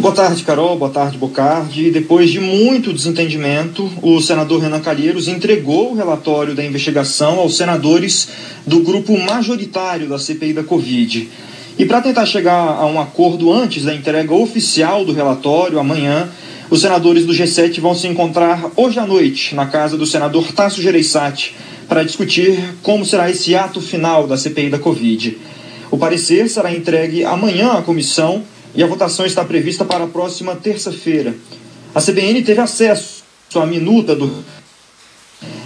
Boa 0.00 0.14
tarde, 0.14 0.42
Carol. 0.44 0.78
Boa 0.78 0.90
tarde, 0.90 1.18
Bocardi. 1.18 1.90
Depois 1.90 2.30
de 2.30 2.40
muito 2.40 2.90
desentendimento, 2.90 3.86
o 4.00 4.18
senador 4.18 4.62
Renan 4.62 4.80
Calheiros 4.80 5.28
entregou 5.28 5.92
o 5.92 5.94
relatório 5.94 6.54
da 6.54 6.64
investigação 6.64 7.38
aos 7.38 7.58
senadores 7.58 8.30
do 8.66 8.80
grupo 8.80 9.18
majoritário 9.18 10.08
da 10.08 10.18
CPI 10.18 10.54
da 10.54 10.64
Covid. 10.64 11.28
E 11.78 11.84
para 11.84 12.00
tentar 12.00 12.24
chegar 12.24 12.78
a 12.78 12.86
um 12.86 12.98
acordo 12.98 13.52
antes 13.52 13.84
da 13.84 13.94
entrega 13.94 14.32
oficial 14.32 15.04
do 15.04 15.12
relatório, 15.12 15.78
amanhã, 15.78 16.30
os 16.70 16.80
senadores 16.80 17.26
do 17.26 17.34
G7 17.34 17.78
vão 17.78 17.94
se 17.94 18.08
encontrar 18.08 18.70
hoje 18.76 18.98
à 18.98 19.06
noite 19.06 19.54
na 19.54 19.66
casa 19.66 19.98
do 19.98 20.06
senador 20.06 20.50
Tasso 20.52 20.80
Gereissati 20.80 21.54
para 21.86 22.04
discutir 22.04 22.58
como 22.82 23.04
será 23.04 23.30
esse 23.30 23.54
ato 23.54 23.82
final 23.82 24.26
da 24.26 24.38
CPI 24.38 24.70
da 24.70 24.78
Covid. 24.78 25.36
O 25.90 25.98
parecer 25.98 26.48
será 26.48 26.74
entregue 26.74 27.22
amanhã 27.22 27.72
à 27.72 27.82
comissão 27.82 28.42
e 28.74 28.82
a 28.82 28.86
votação 28.86 29.26
está 29.26 29.44
prevista 29.44 29.84
para 29.84 30.04
a 30.04 30.08
próxima 30.08 30.54
terça-feira. 30.54 31.34
A 31.94 32.00
CBN 32.00 32.42
teve 32.42 32.60
acesso 32.60 33.22
à 33.54 33.66
minuta 33.66 34.14
do. 34.14 34.44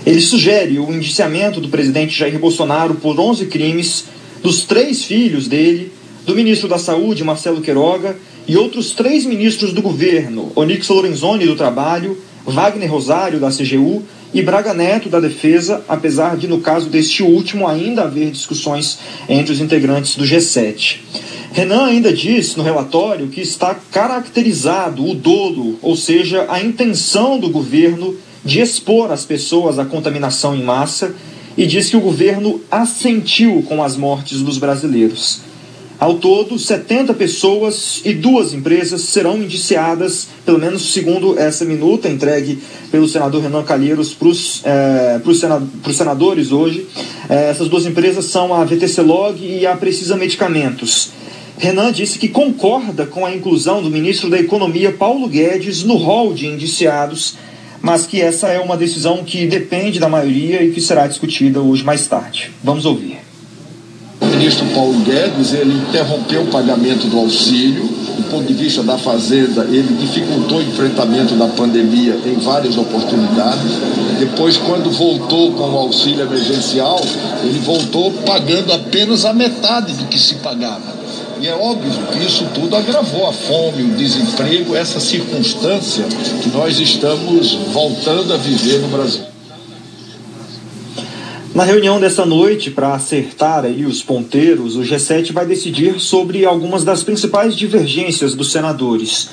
Ele 0.06 0.20
sugere 0.20 0.78
o 0.78 0.92
indiciamento 0.92 1.60
do 1.60 1.68
presidente 1.68 2.16
Jair 2.16 2.38
Bolsonaro 2.38 2.95
por 2.95 3.18
11 3.18 3.46
crimes, 3.46 4.04
dos 4.42 4.64
três 4.64 5.04
filhos 5.04 5.48
dele, 5.48 5.92
do 6.24 6.34
ministro 6.34 6.68
da 6.68 6.78
Saúde, 6.78 7.24
Marcelo 7.24 7.60
Queiroga, 7.60 8.16
e 8.46 8.56
outros 8.56 8.92
três 8.92 9.24
ministros 9.24 9.73
do 9.73 9.82
governo, 9.82 10.52
Onix 10.54 10.88
Lorenzoni, 10.88 11.46
do 11.46 11.56
Trabalho, 11.56 12.18
Wagner 12.45 12.90
Rosário, 12.90 13.40
da 13.40 13.48
CGU, 13.48 14.02
e 14.34 14.43
Braga 14.43 14.74
Neto, 14.74 15.09
da 15.09 15.20
Defesa, 15.20 15.84
apesar 15.88 16.37
de, 16.37 16.48
no 16.48 16.61
caso 16.61 16.91
deste 16.91 17.23
último, 17.23 17.69
ainda 17.69 18.02
haver 18.02 18.33
discussões 18.33 18.98
entre 19.29 19.52
os 19.52 19.60
integrantes 19.60 20.16
do 20.16 20.24
G7. 20.24 20.97
Renan 21.52 21.84
ainda 21.84 22.12
diz 22.12 22.57
no 22.57 22.65
relatório 22.65 23.29
que 23.29 23.41
está 23.41 23.77
caracterizado 23.93 25.09
o 25.09 25.15
dolo, 25.15 25.79
ou 25.80 25.95
seja, 25.95 26.47
a 26.48 26.60
intenção 26.60 27.38
do 27.38 27.49
governo 27.49 28.16
de 28.45 28.60
expor 28.60 29.13
as 29.13 29.24
pessoas 29.24 29.79
à 29.79 29.85
contaminação 29.85 30.52
em 30.52 30.65
massa 30.65 31.15
e 31.57 31.65
diz 31.65 31.88
que 31.88 31.96
o 31.96 32.01
governo 32.01 32.60
assentiu 32.69 33.63
com 33.69 33.85
as 33.85 33.96
mortes 33.96 34.41
dos 34.41 34.59
brasileiros. 34.59 35.54
Ao 35.98 36.14
todo, 36.14 36.59
70 36.59 37.14
pessoas 37.14 38.02
e 38.04 38.12
duas 38.12 38.52
empresas 38.52 39.02
serão 39.02 39.38
indiciadas, 39.38 40.28
pelo 40.45 40.59
menos 40.59 40.92
segundo 40.92 41.38
essa 41.38 41.64
minuta 41.64 42.09
entregue 42.09 42.59
pelo 42.90 43.09
senador 43.09 43.42
Renan 43.42 43.62
Calheiros 43.62 44.12
para 44.12 44.28
os 44.28 44.62
é, 44.64 45.20
senadores 45.92 46.51
hoje. 46.51 46.86
É, 47.28 47.48
essas 47.48 47.68
duas 47.68 47.86
empresas 47.86 48.24
são 48.24 48.52
a 48.52 48.64
VTC 48.64 49.02
Log 49.02 49.38
e 49.40 49.66
a 49.66 49.76
Precisa 49.76 50.16
Medicamentos. 50.16 51.10
Renan 51.56 51.92
disse 51.92 52.18
que 52.18 52.29
concorda 52.29 53.06
com 53.06 53.24
a 53.24 53.34
inclusão 53.34 53.80
do 53.80 53.88
ministro 53.88 54.29
da 54.29 54.38
Economia, 54.38 54.92
Paulo 54.92 55.29
Guedes, 55.29 55.84
no 55.84 55.95
rol 55.95 56.34
de 56.34 56.48
indiciados, 56.48 57.36
mas 57.80 58.04
que 58.04 58.20
essa 58.20 58.48
é 58.48 58.58
uma 58.58 58.76
decisão 58.76 59.23
que 59.23 59.46
depende 59.46 60.01
da 60.01 60.08
maioria 60.08 60.62
e 60.62 60.73
que 60.73 60.80
será 60.80 61.06
discutida 61.06 61.60
hoje 61.60 61.84
mais 61.84 62.08
tarde. 62.08 62.51
Vamos 62.62 62.84
ouvir. 62.84 63.23
Ministro 64.44 64.66
Paulo 64.75 65.00
Guedes, 65.00 65.54
ele 65.54 65.72
interrompeu 65.72 66.42
o 66.42 66.47
pagamento 66.48 67.06
do 67.06 67.19
auxílio, 67.19 67.82
do 67.82 68.31
ponto 68.31 68.44
de 68.44 68.53
vista 68.53 68.82
da 68.82 68.98
Fazenda, 68.98 69.64
ele 69.70 69.97
dificultou 69.98 70.59
o 70.59 70.62
enfrentamento 70.62 71.34
da 71.34 71.47
pandemia 71.47 72.14
em 72.26 72.34
várias 72.34 72.76
oportunidades. 72.76 73.72
Depois, 74.19 74.59
quando 74.59 74.91
voltou 74.91 75.53
com 75.53 75.62
o 75.62 75.78
auxílio 75.78 76.26
emergencial, 76.26 77.00
ele 77.42 77.59
voltou 77.60 78.10
pagando 78.26 78.70
apenas 78.75 79.25
a 79.25 79.32
metade 79.32 79.94
do 79.94 80.04
que 80.09 80.19
se 80.19 80.34
pagava. 80.34 80.92
E 81.41 81.48
é 81.48 81.54
óbvio 81.54 81.91
que 82.12 82.26
isso 82.26 82.47
tudo 82.54 82.76
agravou 82.76 83.26
a 83.26 83.32
fome, 83.32 83.82
o 83.82 83.97
desemprego, 83.97 84.76
essa 84.76 85.00
circunstância 85.00 86.04
que 86.42 86.50
nós 86.50 86.78
estamos 86.78 87.54
voltando 87.72 88.34
a 88.34 88.36
viver 88.36 88.81
no 88.81 88.88
Brasil. 88.88 89.34
Na 91.54 91.62
reunião 91.62 92.00
dessa 92.00 92.26
noite, 92.26 92.69
para 92.69 92.94
acertar 92.94 93.65
aí 93.65 93.87
os 93.87 94.03
ponteiros, 94.03 94.75
o 94.75 94.81
G7 94.81 95.32
vai 95.32 95.47
decidir 95.47 96.00
sobre 96.00 96.44
algumas 96.44 96.82
das 96.82 97.04
principais 97.04 97.54
divergências 97.54 98.34
dos 98.34 98.50
senadores. 98.50 99.31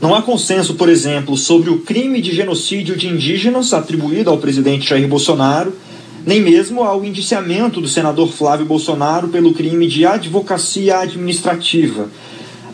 Não 0.00 0.14
há 0.14 0.22
consenso, 0.22 0.74
por 0.74 0.88
exemplo, 0.88 1.36
sobre 1.36 1.68
o 1.68 1.80
crime 1.80 2.20
de 2.20 2.32
genocídio 2.32 2.94
de 2.94 3.08
indígenas 3.08 3.74
atribuído 3.74 4.30
ao 4.30 4.38
presidente 4.38 4.88
Jair 4.88 5.08
Bolsonaro 5.08 5.72
nem 6.26 6.42
mesmo 6.42 6.82
ao 6.82 7.04
indiciamento 7.04 7.80
do 7.80 7.86
senador 7.86 8.32
Flávio 8.32 8.66
Bolsonaro 8.66 9.28
pelo 9.28 9.54
crime 9.54 9.86
de 9.86 10.04
advocacia 10.04 10.98
administrativa. 10.98 12.08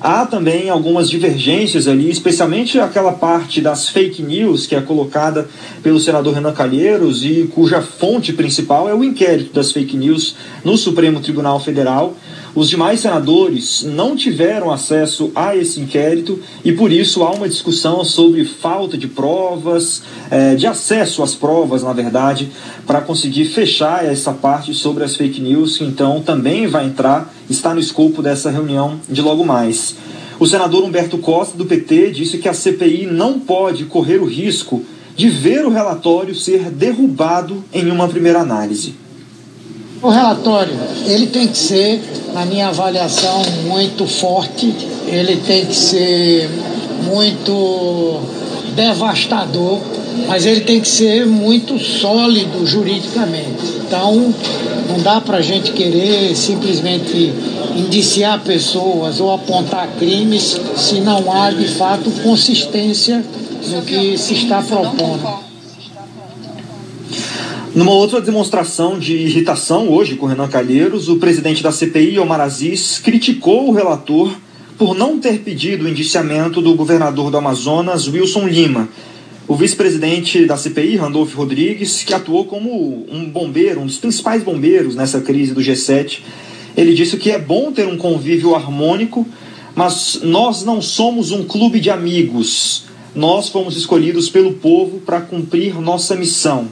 Há 0.04 0.26
também 0.26 0.68
algumas 0.68 1.08
divergências 1.08 1.86
ali, 1.86 2.10
especialmente 2.10 2.76
aquela 2.80 3.12
parte 3.12 3.60
das 3.60 3.88
fake 3.88 4.20
news 4.20 4.66
que 4.66 4.74
é 4.74 4.80
colocada 4.80 5.48
pelo 5.80 6.00
senador 6.00 6.34
Renan 6.34 6.52
Calheiros 6.52 7.24
e 7.24 7.48
cuja 7.54 7.80
fonte 7.80 8.32
principal 8.32 8.88
é 8.88 8.94
o 8.94 9.04
inquérito 9.04 9.54
das 9.54 9.70
fake 9.70 9.96
news 9.96 10.34
no 10.64 10.76
Supremo 10.76 11.20
Tribunal 11.20 11.60
Federal. 11.60 12.16
Os 12.54 12.68
demais 12.68 13.00
senadores 13.00 13.82
não 13.82 14.14
tiveram 14.14 14.70
acesso 14.70 15.32
a 15.34 15.56
esse 15.56 15.80
inquérito 15.80 16.38
e, 16.62 16.70
por 16.70 16.92
isso, 16.92 17.22
há 17.22 17.30
uma 17.30 17.48
discussão 17.48 18.04
sobre 18.04 18.44
falta 18.44 18.98
de 18.98 19.06
provas, 19.06 20.02
é, 20.30 20.54
de 20.54 20.66
acesso 20.66 21.22
às 21.22 21.34
provas, 21.34 21.82
na 21.82 21.94
verdade, 21.94 22.50
para 22.86 23.00
conseguir 23.00 23.46
fechar 23.46 24.04
essa 24.04 24.34
parte 24.34 24.74
sobre 24.74 25.02
as 25.02 25.16
fake 25.16 25.40
news, 25.40 25.78
que 25.78 25.84
então 25.84 26.20
também 26.20 26.66
vai 26.66 26.84
entrar, 26.84 27.32
está 27.48 27.72
no 27.72 27.80
escopo 27.80 28.20
dessa 28.20 28.50
reunião 28.50 29.00
de 29.08 29.22
logo 29.22 29.46
mais. 29.46 29.96
O 30.38 30.46
senador 30.46 30.84
Humberto 30.84 31.16
Costa, 31.16 31.56
do 31.56 31.64
PT, 31.64 32.10
disse 32.10 32.36
que 32.36 32.50
a 32.50 32.52
CPI 32.52 33.06
não 33.06 33.40
pode 33.40 33.86
correr 33.86 34.19
o 34.19 34.26
risco 34.26 34.84
de 35.16 35.30
ver 35.30 35.64
o 35.64 35.70
relatório 35.70 36.34
ser 36.34 36.70
derrubado 36.70 37.64
em 37.72 37.90
uma 37.90 38.08
primeira 38.08 38.40
análise. 38.40 39.01
O 40.02 40.08
relatório, 40.08 40.74
ele 41.06 41.28
tem 41.28 41.46
que 41.46 41.56
ser, 41.56 42.02
na 42.34 42.44
minha 42.44 42.66
avaliação, 42.66 43.40
muito 43.68 44.04
forte, 44.04 44.74
ele 45.06 45.36
tem 45.36 45.64
que 45.64 45.76
ser 45.76 46.50
muito 47.04 48.20
devastador, 48.74 49.78
mas 50.26 50.44
ele 50.44 50.62
tem 50.62 50.80
que 50.80 50.88
ser 50.88 51.24
muito 51.24 51.78
sólido 51.78 52.66
juridicamente. 52.66 53.62
Então, 53.86 54.34
não 54.88 54.98
dá 54.98 55.20
para 55.20 55.38
a 55.38 55.42
gente 55.42 55.70
querer 55.70 56.34
simplesmente 56.34 57.32
indiciar 57.76 58.40
pessoas 58.40 59.20
ou 59.20 59.32
apontar 59.32 59.88
crimes 60.00 60.60
se 60.76 61.00
não 61.00 61.32
há 61.32 61.50
de 61.50 61.69
fato 61.69 62.10
consistência 62.24 63.24
no 63.69 63.82
que 63.82 64.19
se 64.19 64.34
está 64.34 64.60
propondo. 64.62 65.51
Numa 67.74 67.92
outra 67.92 68.20
demonstração 68.20 68.98
de 68.98 69.16
irritação 69.16 69.88
hoje 69.88 70.14
com 70.14 70.26
Renan 70.26 70.46
Calheiros, 70.46 71.08
o 71.08 71.16
presidente 71.16 71.62
da 71.62 71.72
CPI, 71.72 72.18
Omar 72.18 72.38
Aziz, 72.38 72.98
criticou 72.98 73.66
o 73.66 73.72
relator 73.72 74.30
por 74.76 74.94
não 74.94 75.18
ter 75.18 75.38
pedido 75.38 75.86
o 75.86 75.88
indiciamento 75.88 76.60
do 76.60 76.74
governador 76.74 77.30
do 77.30 77.38
Amazonas, 77.38 78.06
Wilson 78.06 78.46
Lima. 78.46 78.90
O 79.48 79.56
vice-presidente 79.56 80.44
da 80.44 80.54
CPI, 80.54 80.96
Randolph 80.96 81.32
Rodrigues, 81.32 82.02
que 82.02 82.12
atuou 82.12 82.44
como 82.44 83.06
um 83.10 83.24
bombeiro, 83.24 83.80
um 83.80 83.86
dos 83.86 83.96
principais 83.96 84.42
bombeiros 84.42 84.94
nessa 84.94 85.22
crise 85.22 85.54
do 85.54 85.62
G7, 85.62 86.18
ele 86.76 86.92
disse 86.92 87.16
que 87.16 87.30
é 87.30 87.38
bom 87.38 87.72
ter 87.72 87.86
um 87.86 87.96
convívio 87.96 88.54
harmônico, 88.54 89.26
mas 89.74 90.20
nós 90.22 90.62
não 90.62 90.82
somos 90.82 91.30
um 91.30 91.42
clube 91.42 91.80
de 91.80 91.88
amigos. 91.88 92.84
Nós 93.14 93.48
fomos 93.48 93.78
escolhidos 93.78 94.28
pelo 94.28 94.52
povo 94.52 95.00
para 95.00 95.22
cumprir 95.22 95.80
nossa 95.80 96.14
missão 96.14 96.68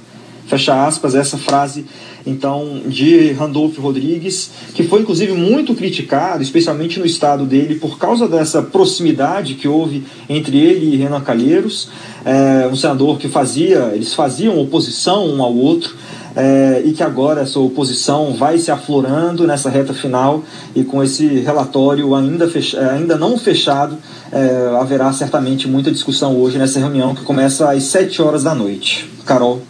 fecha 0.51 0.85
aspas, 0.85 1.15
essa 1.15 1.39
frase 1.39 1.87
então 2.27 2.83
de 2.85 3.31
Randolph 3.33 3.79
Rodrigues, 3.79 4.51
que 4.75 4.83
foi 4.83 5.03
inclusive 5.03 5.33
muito 5.33 5.75
criticado, 5.77 6.43
especialmente 6.43 6.99
no 6.99 7.07
estado 7.07 7.47
dele, 7.47 7.77
por 7.77 7.99
causa 7.99 8.29
dessa 8.29 8.61
proximidade 8.61 9.55
que 9.55 9.69
houve 9.69 10.05
entre 10.29 10.59
ele 10.59 10.93
e 10.93 10.97
Renan 10.97 11.21
Calheiros, 11.21 11.89
é, 12.25 12.67
um 12.67 12.75
senador 12.75 13.17
que 13.19 13.29
fazia, 13.29 13.93
eles 13.95 14.13
faziam 14.13 14.59
oposição 14.59 15.29
um 15.29 15.41
ao 15.41 15.55
outro, 15.55 15.95
é, 16.35 16.83
e 16.85 16.93
que 16.93 17.03
agora 17.03 17.43
essa 17.43 17.59
oposição 17.59 18.35
vai 18.35 18.59
se 18.59 18.71
aflorando 18.71 19.47
nessa 19.47 19.71
reta 19.71 19.93
final 19.93 20.45
e 20.75 20.85
com 20.85 21.03
esse 21.03 21.27
relatório 21.41 22.15
ainda, 22.15 22.49
fech 22.49 22.77
ainda 22.77 23.17
não 23.17 23.39
fechado, 23.39 23.97
é, 24.33 24.77
haverá 24.81 25.13
certamente 25.13 25.67
muita 25.67 25.91
discussão 25.91 26.37
hoje 26.37 26.59
nessa 26.59 26.79
reunião 26.79 27.15
que 27.15 27.23
começa 27.23 27.71
às 27.71 27.85
7 27.85 28.21
horas 28.23 28.45
da 28.45 28.55
noite. 28.55 29.11
Carol. 29.25 29.70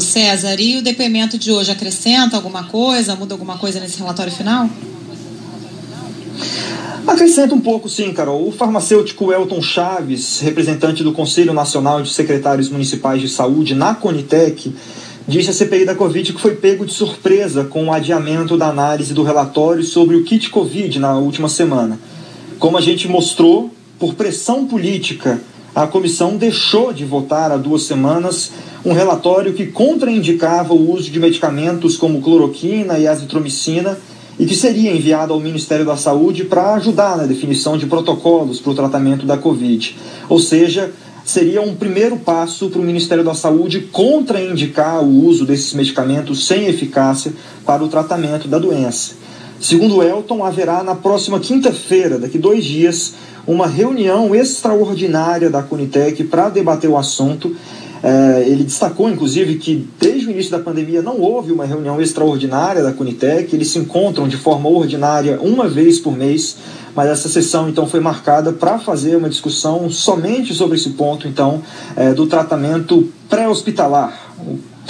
O 0.00 0.02
César, 0.02 0.58
e 0.58 0.78
o 0.78 0.82
depoimento 0.82 1.36
de 1.36 1.52
hoje 1.52 1.70
acrescenta 1.70 2.34
alguma 2.34 2.64
coisa, 2.64 3.14
muda 3.14 3.34
alguma 3.34 3.58
coisa 3.58 3.78
nesse 3.80 3.98
relatório 3.98 4.32
final? 4.32 4.66
Acrescenta 7.06 7.54
um 7.54 7.60
pouco, 7.60 7.86
sim, 7.86 8.10
Carol. 8.14 8.48
O 8.48 8.50
farmacêutico 8.50 9.30
Elton 9.30 9.60
Chaves, 9.60 10.40
representante 10.40 11.04
do 11.04 11.12
Conselho 11.12 11.52
Nacional 11.52 12.02
de 12.02 12.10
Secretários 12.10 12.70
Municipais 12.70 13.20
de 13.20 13.28
Saúde 13.28 13.74
na 13.74 13.94
Conitec, 13.94 14.74
disse 15.28 15.50
à 15.50 15.52
CPI 15.52 15.84
da 15.84 15.94
Covid 15.94 16.32
que 16.32 16.40
foi 16.40 16.54
pego 16.54 16.86
de 16.86 16.94
surpresa 16.94 17.64
com 17.64 17.84
o 17.84 17.92
adiamento 17.92 18.56
da 18.56 18.68
análise 18.68 19.12
do 19.12 19.22
relatório 19.22 19.84
sobre 19.84 20.16
o 20.16 20.24
kit 20.24 20.48
Covid 20.48 20.98
na 20.98 21.18
última 21.18 21.50
semana. 21.50 22.00
Como 22.58 22.78
a 22.78 22.80
gente 22.80 23.06
mostrou, 23.06 23.70
por 23.98 24.14
pressão 24.14 24.66
política, 24.66 25.38
a 25.74 25.86
comissão 25.86 26.36
deixou 26.36 26.92
de 26.92 27.04
votar 27.04 27.52
há 27.52 27.56
duas 27.56 27.82
semanas 27.82 28.50
um 28.84 28.92
relatório 28.92 29.52
que 29.52 29.66
contraindicava 29.66 30.72
o 30.72 30.92
uso 30.92 31.10
de 31.10 31.20
medicamentos 31.20 31.96
como 31.96 32.22
cloroquina 32.22 32.98
e 32.98 33.06
azitromicina 33.06 33.98
e 34.38 34.46
que 34.46 34.54
seria 34.54 34.90
enviado 34.90 35.32
ao 35.32 35.40
Ministério 35.40 35.84
da 35.84 35.96
Saúde 35.96 36.44
para 36.44 36.74
ajudar 36.74 37.16
na 37.16 37.24
definição 37.24 37.76
de 37.76 37.86
protocolos 37.86 38.58
para 38.58 38.72
o 38.72 38.74
tratamento 38.74 39.26
da 39.26 39.36
Covid. 39.36 39.94
Ou 40.28 40.40
seja, 40.40 40.90
seria 41.24 41.60
um 41.60 41.74
primeiro 41.74 42.16
passo 42.16 42.70
para 42.70 42.80
o 42.80 42.84
Ministério 42.84 43.22
da 43.22 43.34
Saúde 43.34 43.82
contraindicar 43.92 45.02
o 45.04 45.26
uso 45.26 45.44
desses 45.44 45.74
medicamentos 45.74 46.46
sem 46.46 46.66
eficácia 46.66 47.32
para 47.66 47.84
o 47.84 47.88
tratamento 47.88 48.48
da 48.48 48.58
doença. 48.58 49.12
Segundo 49.60 50.02
Elton, 50.02 50.42
haverá 50.42 50.82
na 50.82 50.94
próxima 50.94 51.38
quinta-feira, 51.38 52.18
daqui 52.18 52.38
dois 52.38 52.64
dias, 52.64 53.12
uma 53.46 53.66
reunião 53.66 54.34
extraordinária 54.34 55.50
da 55.50 55.62
Conitec 55.62 56.24
para 56.24 56.48
debater 56.48 56.88
o 56.88 56.96
assunto. 56.96 57.54
É, 58.02 58.44
ele 58.46 58.64
destacou, 58.64 59.10
inclusive, 59.10 59.56
que 59.56 59.86
desde 60.00 60.26
o 60.26 60.30
início 60.30 60.50
da 60.50 60.58
pandemia 60.58 61.02
não 61.02 61.20
houve 61.20 61.52
uma 61.52 61.66
reunião 61.66 62.00
extraordinária 62.00 62.82
da 62.82 62.94
Conitec, 62.94 63.54
eles 63.54 63.68
se 63.68 63.78
encontram 63.78 64.26
de 64.26 64.38
forma 64.38 64.66
ordinária 64.70 65.38
uma 65.42 65.68
vez 65.68 66.00
por 66.00 66.16
mês, 66.16 66.56
mas 66.96 67.10
essa 67.10 67.28
sessão 67.28 67.68
então 67.68 67.86
foi 67.86 68.00
marcada 68.00 68.52
para 68.52 68.78
fazer 68.78 69.16
uma 69.16 69.28
discussão 69.28 69.90
somente 69.90 70.54
sobre 70.54 70.78
esse 70.78 70.90
ponto, 70.90 71.28
então, 71.28 71.62
é, 71.94 72.14
do 72.14 72.26
tratamento 72.26 73.06
pré-hospitalar, 73.28 74.29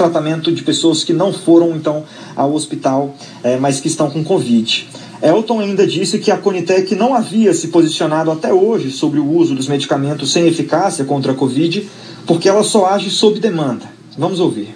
tratamento 0.00 0.50
de 0.50 0.62
pessoas 0.62 1.05
que 1.05 1.12
não 1.12 1.31
foram 1.31 1.76
então 1.76 2.05
ao 2.35 2.55
hospital, 2.55 3.14
é, 3.44 3.58
mas 3.58 3.81
que 3.81 3.88
estão 3.88 4.11
com 4.11 4.25
Covid. 4.25 4.88
Elton 5.23 5.61
ainda 5.61 5.87
disse 5.87 6.19
que 6.19 6.31
a 6.31 6.38
Conitec 6.38 6.94
não 6.94 7.14
havia 7.14 7.52
se 7.52 7.69
posicionado 7.69 8.31
até 8.31 8.50
hoje 8.50 8.91
sobre 8.91 9.20
o 9.20 9.31
uso 9.31 9.55
dos 9.55 9.69
medicamentos 9.69 10.32
sem 10.32 10.49
eficácia 10.49 11.05
contra 11.05 11.32
a 11.32 11.35
Covid, 11.35 11.87
porque 12.26 12.49
ela 12.49 12.64
só 12.64 12.87
age 12.87 13.11
sob 13.11 13.38
demanda. 13.38 13.85
Vamos 14.17 14.41
ouvir. 14.41 14.75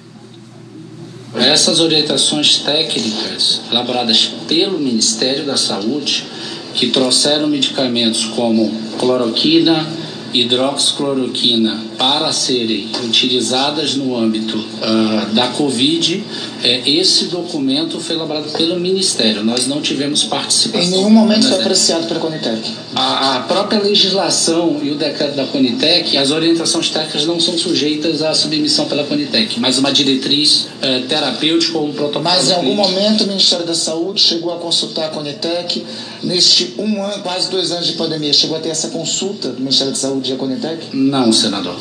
Essas 1.34 1.80
orientações 1.80 2.58
técnicas 2.58 3.62
elaboradas 3.70 4.30
pelo 4.46 4.78
Ministério 4.78 5.46
da 5.46 5.56
Saúde, 5.56 6.26
que 6.74 6.88
trouxeram 6.88 7.48
medicamentos 7.48 8.26
como 8.26 8.70
cloroquina, 8.98 9.88
hidroxicloroquina 10.34 11.93
para 12.04 12.34
serem 12.34 12.86
utilizadas 13.02 13.94
no 13.94 14.14
âmbito 14.14 14.58
uh, 14.58 15.34
da 15.34 15.48
Covid, 15.48 16.22
é, 16.62 16.82
esse 16.86 17.28
documento 17.28 17.98
foi 17.98 18.14
elaborado 18.14 18.50
pelo 18.50 18.78
Ministério. 18.78 19.42
Nós 19.42 19.66
não 19.66 19.80
tivemos 19.80 20.22
participação. 20.24 20.86
Em 20.86 20.90
nenhum 20.90 21.08
momento 21.08 21.48
foi 21.48 21.60
apreciado 21.60 22.06
pela 22.06 22.20
Conitec. 22.20 22.60
A, 22.94 23.36
a, 23.36 23.40
própria 23.40 23.80
legislação 23.80 24.80
e 24.82 24.90
o 24.90 24.96
decreto 24.96 25.34
da 25.34 25.46
Conitec, 25.46 26.14
as 26.18 26.30
orientações 26.30 26.90
técnicas 26.90 27.24
não 27.24 27.40
são 27.40 27.56
sujeitas 27.56 28.20
à 28.20 28.34
submissão 28.34 28.84
pela 28.84 29.04
Conitec, 29.04 29.58
mas 29.58 29.78
uma 29.78 29.90
diretriz 29.90 30.66
uh, 30.82 31.06
terapêutica 31.08 31.78
ou 31.78 31.88
um 31.88 31.92
protocolo. 31.92 32.24
Mas 32.24 32.50
em 32.50 32.52
algum 32.52 32.74
momento 32.74 33.24
o 33.24 33.28
Ministério 33.28 33.64
da 33.64 33.74
Saúde 33.74 34.20
chegou 34.20 34.52
a 34.52 34.58
consultar 34.58 35.06
a 35.06 35.08
Conitec 35.08 35.82
neste 36.22 36.74
um 36.76 37.02
ano, 37.02 37.22
quase 37.22 37.50
dois 37.50 37.72
anos 37.72 37.86
de 37.86 37.94
pandemia, 37.94 38.34
chegou 38.34 38.58
a 38.58 38.60
ter 38.60 38.68
essa 38.68 38.88
consulta 38.88 39.48
do 39.48 39.60
Ministério 39.60 39.90
da 39.90 39.98
Saúde 39.98 40.30
e 40.30 40.34
a 40.34 40.36
Conitec? 40.36 40.88
Não, 40.92 41.32
senador. 41.32 41.76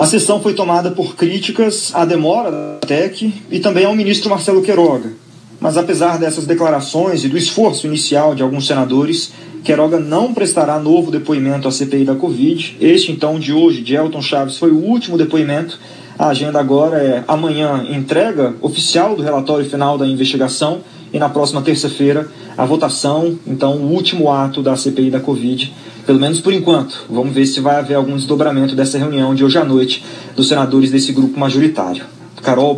A 0.00 0.06
sessão 0.06 0.40
foi 0.40 0.54
tomada 0.54 0.90
por 0.90 1.14
críticas 1.14 1.90
à 1.94 2.06
demora 2.06 2.50
da 2.50 2.78
TEC 2.86 3.34
e 3.50 3.60
também 3.60 3.84
ao 3.84 3.94
ministro 3.94 4.30
Marcelo 4.30 4.62
Queiroga. 4.62 5.12
Mas 5.60 5.76
apesar 5.76 6.18
dessas 6.18 6.46
declarações 6.46 7.22
e 7.22 7.28
do 7.28 7.36
esforço 7.36 7.86
inicial 7.86 8.34
de 8.34 8.42
alguns 8.42 8.66
senadores, 8.66 9.30
Queiroga 9.62 10.00
não 10.00 10.32
prestará 10.32 10.78
novo 10.78 11.10
depoimento 11.10 11.68
à 11.68 11.70
CPI 11.70 12.06
da 12.06 12.14
Covid. 12.14 12.78
Este, 12.80 13.12
então, 13.12 13.38
de 13.38 13.52
hoje, 13.52 13.82
de 13.82 13.94
Elton 13.94 14.22
Chaves, 14.22 14.56
foi 14.56 14.70
o 14.70 14.78
último 14.78 15.18
depoimento. 15.18 15.78
A 16.18 16.28
agenda 16.28 16.58
agora 16.58 16.96
é 16.96 17.22
amanhã 17.28 17.86
entrega 17.90 18.54
oficial 18.62 19.14
do 19.14 19.22
relatório 19.22 19.68
final 19.68 19.98
da 19.98 20.06
investigação 20.06 20.80
e 21.12 21.18
na 21.18 21.28
próxima 21.28 21.62
terça-feira 21.62 22.28
a 22.56 22.64
votação, 22.64 23.38
então 23.46 23.76
o 23.76 23.92
último 23.92 24.30
ato 24.30 24.62
da 24.62 24.76
CPI 24.76 25.10
da 25.10 25.20
Covid, 25.20 25.72
pelo 26.06 26.20
menos 26.20 26.40
por 26.40 26.52
enquanto. 26.52 27.04
Vamos 27.08 27.32
ver 27.32 27.46
se 27.46 27.60
vai 27.60 27.76
haver 27.76 27.94
algum 27.94 28.16
desdobramento 28.16 28.74
dessa 28.74 28.98
reunião 28.98 29.34
de 29.34 29.44
hoje 29.44 29.58
à 29.58 29.64
noite 29.64 30.04
dos 30.36 30.48
senadores 30.48 30.90
desse 30.90 31.12
grupo 31.12 31.38
majoritário. 31.38 32.04
Carol 32.42 32.68